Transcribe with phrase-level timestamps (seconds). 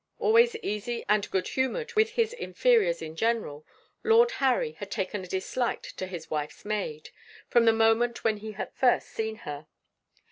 [0.17, 3.67] Always easy and good humoured with his inferiors in general,
[4.03, 7.11] Lord Harry had taken a dislike to his wife's maid,
[7.51, 9.67] from the moment when he had first seen her.